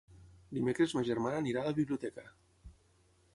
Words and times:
Dimecres 0.57 0.95
ma 0.99 1.03
germana 1.09 1.41
anirà 1.43 1.61
a 1.65 1.69
la 1.71 1.75
biblioteca. 1.81 2.27